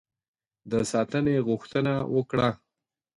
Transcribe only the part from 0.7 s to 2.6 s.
د ساتنې غوښتنه وکړه.